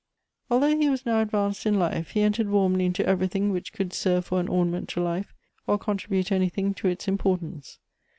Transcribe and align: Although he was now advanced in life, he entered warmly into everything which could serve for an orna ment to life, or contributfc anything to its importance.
Although 0.49 0.77
he 0.79 0.89
was 0.89 1.05
now 1.05 1.21
advanced 1.21 1.63
in 1.67 1.77
life, 1.77 2.09
he 2.09 2.21
entered 2.21 2.49
warmly 2.49 2.87
into 2.87 3.05
everything 3.05 3.51
which 3.51 3.71
could 3.71 3.93
serve 3.93 4.25
for 4.25 4.39
an 4.39 4.47
orna 4.47 4.71
ment 4.71 4.89
to 4.89 4.99
life, 4.99 5.35
or 5.67 5.77
contributfc 5.77 6.31
anything 6.31 6.73
to 6.73 6.87
its 6.87 7.07
importance. 7.07 7.77